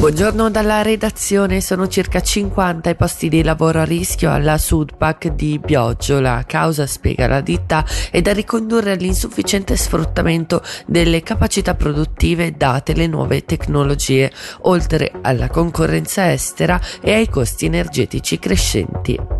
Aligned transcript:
Buongiorno 0.00 0.48
dalla 0.48 0.80
redazione, 0.80 1.60
sono 1.60 1.86
circa 1.86 2.22
50 2.22 2.88
i 2.88 2.94
posti 2.94 3.28
di 3.28 3.42
lavoro 3.42 3.80
a 3.80 3.84
rischio 3.84 4.32
alla 4.32 4.56
Sudpac 4.56 5.26
di 5.34 5.58
Bioggio. 5.62 6.20
La 6.20 6.42
causa, 6.46 6.86
spiega 6.86 7.26
la 7.26 7.42
ditta, 7.42 7.84
è 8.10 8.22
da 8.22 8.32
ricondurre 8.32 8.92
all'insufficiente 8.92 9.76
sfruttamento 9.76 10.62
delle 10.86 11.22
capacità 11.22 11.74
produttive 11.74 12.52
date 12.52 12.94
le 12.94 13.08
nuove 13.08 13.44
tecnologie, 13.44 14.32
oltre 14.62 15.12
alla 15.20 15.50
concorrenza 15.50 16.32
estera 16.32 16.80
e 17.02 17.12
ai 17.12 17.28
costi 17.28 17.66
energetici 17.66 18.38
crescenti. 18.38 19.39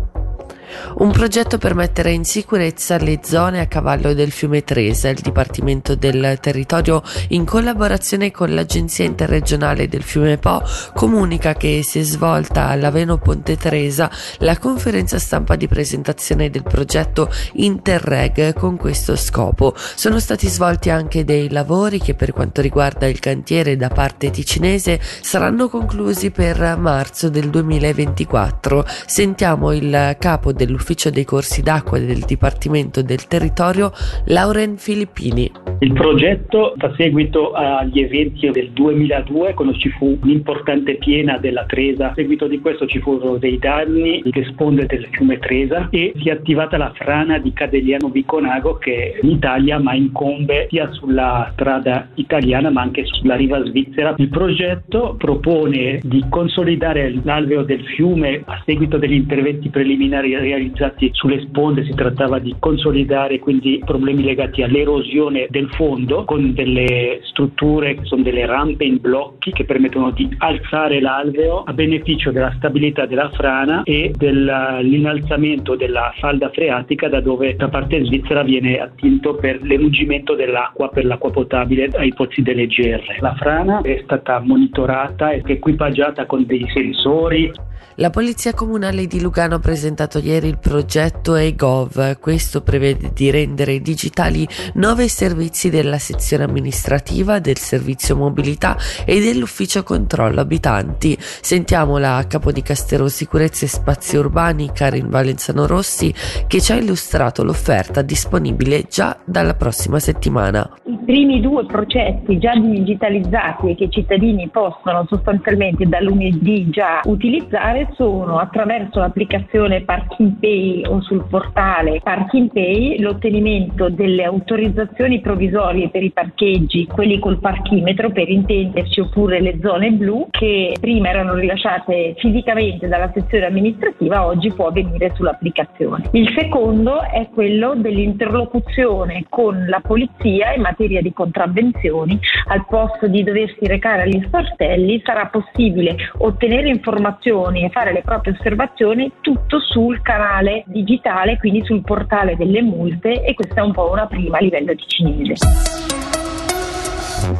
Un 0.95 1.11
progetto 1.11 1.57
per 1.57 1.75
mettere 1.75 2.11
in 2.11 2.23
sicurezza 2.23 2.97
le 2.97 3.19
zone 3.23 3.59
a 3.59 3.67
cavallo 3.67 4.13
del 4.13 4.31
fiume 4.31 4.63
Tresa. 4.63 5.09
Il 5.09 5.19
Dipartimento 5.19 5.95
del 5.95 6.37
Territorio, 6.39 7.01
in 7.29 7.45
collaborazione 7.45 8.31
con 8.31 8.53
l'Agenzia 8.53 9.05
Interregionale 9.05 9.87
del 9.87 10.03
Fiume 10.03 10.37
Po, 10.37 10.63
comunica 10.93 11.53
che 11.53 11.81
si 11.83 11.99
è 11.99 12.03
svolta 12.03 12.67
all'Aveno 12.67 13.17
Ponte 13.17 13.57
Tresa 13.57 14.09
la 14.39 14.57
conferenza 14.57 15.19
stampa 15.19 15.55
di 15.55 15.67
presentazione 15.67 16.49
del 16.49 16.63
progetto 16.63 17.29
Interreg 17.53 18.53
con 18.53 18.77
questo 18.77 19.15
scopo. 19.15 19.73
Sono 19.75 20.19
stati 20.19 20.47
svolti 20.47 20.89
anche 20.89 21.23
dei 21.23 21.49
lavori 21.49 21.99
che 21.99 22.15
per 22.15 22.31
quanto 22.31 22.61
riguarda 22.61 23.07
il 23.07 23.19
cantiere 23.19 23.75
da 23.75 23.89
parte 23.89 24.29
ticinese 24.29 24.99
saranno 25.01 25.69
conclusi 25.69 26.31
per 26.31 26.77
marzo 26.77 27.29
del 27.29 27.49
2024. 27.49 28.85
Sentiamo 29.05 29.71
il 29.71 30.15
capo 30.19 30.51
dell'Ufficio 30.65 31.09
dei 31.09 31.25
corsi 31.25 31.63
d'acqua 31.63 31.97
del 31.97 32.19
Dipartimento 32.19 33.01
del 33.01 33.25
Territorio, 33.27 33.91
Lauren 34.27 34.77
Filippini. 34.77 35.51
Il 35.79 35.93
progetto 35.93 36.75
fa 36.77 36.93
seguito 36.95 37.53
agli 37.53 38.01
eventi 38.01 38.47
del 38.51 38.69
2002 38.69 39.55
quando 39.55 39.73
ci 39.75 39.89
fu 39.89 40.19
un'importante 40.21 40.95
piena 40.97 41.39
della 41.39 41.65
Tresa. 41.65 42.11
A 42.11 42.13
seguito 42.13 42.47
di 42.47 42.59
questo 42.59 42.85
ci 42.85 42.99
furono 42.99 43.37
dei 43.37 43.57
danni 43.57 44.21
alle 44.23 44.45
sponde 44.51 44.85
del 44.85 45.07
fiume 45.09 45.39
Tresa 45.39 45.87
e 45.89 46.13
si 46.17 46.29
è 46.29 46.31
attivata 46.31 46.77
la 46.77 46.91
frana 46.93 47.39
di 47.39 47.51
Cadegliano 47.51 48.09
Viconago 48.09 48.77
che 48.77 49.19
in 49.21 49.31
Italia 49.31 49.79
ma 49.79 49.95
incombe 49.95 50.67
sia 50.69 50.91
sulla 50.91 51.49
strada 51.53 52.09
italiana 52.15 52.69
ma 52.69 52.81
anche 52.81 53.03
sulla 53.05 53.35
riva 53.35 53.63
svizzera. 53.65 54.13
Il 54.17 54.29
progetto 54.29 55.15
propone 55.17 55.99
di 56.03 56.23
consolidare 56.29 57.19
l'alveo 57.23 57.63
del 57.63 57.83
fiume 57.95 58.43
a 58.45 58.61
seguito 58.65 58.97
degli 58.97 59.13
interventi 59.13 59.69
preliminari 59.69 60.35
realizzati 60.51 61.09
sulle 61.13 61.41
sponde. 61.41 61.85
Si 61.85 61.93
trattava 61.93 62.39
di 62.39 62.55
consolidare 62.59 63.39
quindi 63.39 63.81
problemi 63.83 64.23
legati 64.23 64.61
all'erosione 64.61 65.47
del 65.49 65.69
fondo 65.71 66.25
con 66.25 66.53
delle 66.53 67.19
strutture 67.23 67.95
che 67.95 68.05
sono 68.05 68.23
delle 68.23 68.45
rampe 68.45 68.83
in 68.83 68.99
blocchi 68.99 69.51
che 69.51 69.65
permettono 69.65 70.11
di 70.11 70.29
alzare 70.37 70.99
l'alveo 70.99 71.63
a 71.63 71.73
beneficio 71.73 72.31
della 72.31 72.53
stabilità 72.57 73.05
della 73.05 73.29
frana 73.31 73.83
e 73.83 74.13
dell'innalzamento 74.15 75.75
della 75.75 76.13
falda 76.19 76.49
freatica 76.49 77.07
da 77.07 77.21
dove 77.21 77.55
da 77.55 77.69
parte 77.69 78.03
svizzera 78.05 78.43
viene 78.43 78.79
attinto 78.79 79.35
per 79.35 79.61
l'erugimento 79.61 80.35
dell'acqua 80.35 80.89
per 80.89 81.05
l'acqua 81.05 81.31
potabile 81.31 81.89
ai 81.93 82.13
pozzi 82.13 82.41
delle 82.41 82.67
GR. 82.67 83.17
La 83.19 83.35
frana 83.35 83.81
è 83.81 84.01
stata 84.03 84.39
monitorata 84.39 85.31
ed 85.31 85.49
equipaggiata 85.49 86.25
con 86.25 86.45
dei 86.45 86.65
sensori 86.73 87.51
la 87.95 88.09
Polizia 88.09 88.53
Comunale 88.53 89.05
di 89.05 89.21
Lugano 89.21 89.55
ha 89.55 89.59
presentato 89.59 90.17
ieri 90.17 90.40
il 90.47 90.57
progetto 90.59 91.35
eGov. 91.35 92.19
Questo 92.19 92.61
prevede 92.61 93.11
di 93.13 93.29
rendere 93.29 93.79
digitali 93.81 94.47
nove 94.75 95.07
servizi 95.07 95.69
della 95.69 95.97
sezione 95.97 96.43
amministrativa, 96.43 97.39
del 97.39 97.57
servizio 97.57 98.15
mobilità 98.15 98.77
e 99.05 99.19
dell'ufficio 99.19 99.83
controllo 99.83 100.41
abitanti. 100.41 101.17
Sentiamo 101.19 101.97
la 101.97 102.25
capo 102.27 102.51
di 102.51 102.61
Castero 102.61 103.07
Sicurezza 103.07 103.65
e 103.65 103.69
Spazi 103.69 104.17
Urbani, 104.17 104.71
Karin 104.73 105.09
Valenzano 105.09 105.67
Rossi, 105.67 106.13
che 106.47 106.61
ci 106.61 106.71
ha 106.71 106.75
illustrato 106.75 107.43
l'offerta 107.43 108.01
disponibile 108.01 108.85
già 108.89 109.17
dalla 109.25 109.55
prossima 109.55 109.99
settimana. 109.99 110.69
Primi 111.05 111.41
due 111.41 111.65
progetti 111.65 112.37
già 112.37 112.53
digitalizzati 112.53 113.71
e 113.71 113.75
che 113.75 113.85
i 113.85 113.89
cittadini 113.89 114.49
possono 114.49 115.03
sostanzialmente 115.07 115.87
da 115.87 115.99
lunedì 115.99 116.69
già 116.69 117.01
utilizzare 117.05 117.89
sono 117.93 118.37
attraverso 118.37 118.99
l'applicazione 118.99 119.81
Parking 119.81 120.37
Pay 120.39 120.85
o 120.85 121.01
sul 121.01 121.25
portale 121.27 122.01
Parking 122.03 122.51
Pay 122.51 122.99
l'ottenimento 122.99 123.89
delle 123.89 124.23
autorizzazioni 124.23 125.21
provvisorie 125.21 125.89
per 125.89 126.03
i 126.03 126.11
parcheggi, 126.11 126.85
quelli 126.85 127.17
col 127.17 127.39
parchimetro 127.39 128.11
per 128.11 128.29
intenderci, 128.29 128.99
oppure 128.99 129.41
le 129.41 129.57
zone 129.59 129.91
blu 129.91 130.27
che 130.29 130.75
prima 130.79 131.09
erano 131.09 131.33
rilasciate 131.33 132.13
fisicamente 132.17 132.87
dalla 132.87 133.11
sezione 133.11 133.47
amministrativa, 133.47 134.25
oggi 134.25 134.51
può 134.53 134.67
avvenire 134.67 135.11
sull'applicazione. 135.15 136.09
Il 136.11 136.31
secondo 136.37 137.01
è 137.01 137.27
quello 137.33 137.73
dell'interlocuzione 137.75 139.25
con 139.29 139.65
la 139.67 139.79
polizia 139.79 140.53
in 140.53 140.61
materia 140.61 140.89
di 140.99 141.13
contravvenzioni. 141.13 142.19
Al 142.47 142.65
posto 142.67 143.07
di 143.07 143.23
doversi 143.23 143.67
recare 143.67 144.01
agli 144.01 144.21
sportelli 144.25 145.01
sarà 145.05 145.27
possibile 145.27 145.95
ottenere 146.17 146.67
informazioni 146.67 147.63
e 147.63 147.69
fare 147.69 147.91
fare 147.91 147.93
le 147.93 148.01
proprie 148.01 148.33
osservazioni 148.33 149.11
tutto 149.21 149.59
sul 149.59 150.01
canale 150.01 150.63
digitale, 150.67 151.37
quindi 151.37 151.63
sul 151.63 151.81
portale 151.81 152.35
delle 152.35 152.61
multe 152.61 153.23
e 153.23 153.33
questa 153.33 153.61
è 153.61 153.63
un 153.63 153.73
po' 153.73 153.91
una 153.91 154.07
prima 154.07 154.37
a 154.37 154.41
livello 154.41 154.73
di 154.73 154.83
cinese. 154.85 156.00